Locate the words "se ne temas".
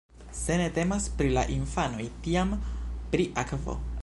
0.43-1.05